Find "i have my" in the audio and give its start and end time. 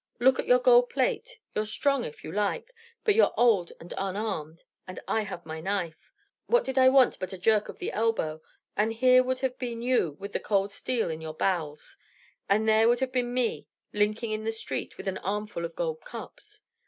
5.07-5.59